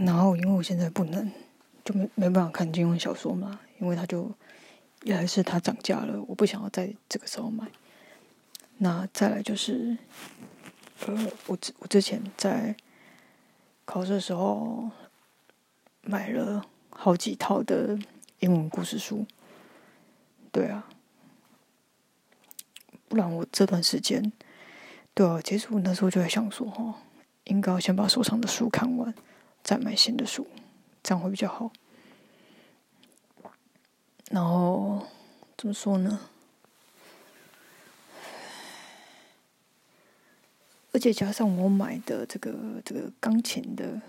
[0.00, 1.30] 然后因为我现在不能，
[1.84, 4.30] 就没没办法看金庸小说嘛，因为他就
[5.02, 7.66] 一来是它涨价了，我不想要在这个时候买。
[8.78, 9.96] 那再来就是，
[11.06, 12.76] 呃，我之我之前在
[13.86, 14.90] 考试的时候
[16.02, 17.98] 买了好几套的
[18.40, 19.24] 英文故事书，
[20.52, 20.86] 对啊，
[23.08, 24.30] 不然我这段时间，
[25.14, 26.96] 对啊，其实我那时候就在想说，哈，
[27.44, 29.14] 应该要先把手上的书看完。
[29.66, 30.46] 再买新的书，
[31.02, 31.72] 这样会比较好。
[34.30, 35.04] 然后
[35.58, 36.20] 怎么说呢？
[40.92, 44.00] 而且加上我买的这个这个钢琴的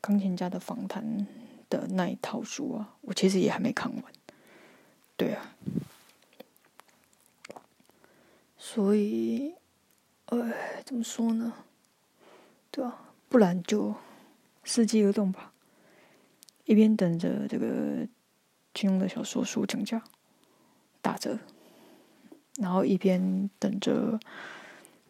[0.00, 1.26] 钢琴家的访谈
[1.68, 4.04] 的那一套书啊，我其实也还没看完。
[5.16, 5.56] 对啊，
[8.56, 9.56] 所以，
[10.26, 11.52] 哎，怎么说呢？
[12.70, 13.02] 对啊。
[13.36, 13.94] 不然就
[14.64, 15.52] 伺机而动吧，
[16.64, 18.08] 一边等着这个
[18.72, 20.02] 金庸的小说书涨价
[21.02, 21.38] 打折，
[22.54, 24.18] 然后一边等着，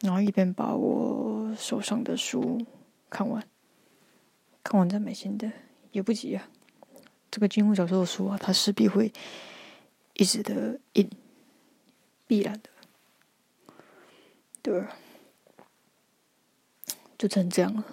[0.01, 2.61] 然后一边把我手上的书
[3.09, 3.47] 看完，
[4.65, 5.53] 看完再买新的
[5.93, 6.49] 也不急啊。
[7.31, 9.13] 这个金庸小说的书啊，它势必会
[10.15, 11.09] 一直的印，
[12.27, 12.71] 必然的，
[14.63, 14.85] 对，
[17.17, 17.85] 就成这样了。